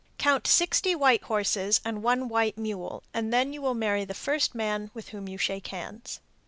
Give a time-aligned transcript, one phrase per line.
[0.17, 4.89] Count sixty white horses and one white mule, then you will marry the first man
[4.95, 6.21] with whom you shake hands.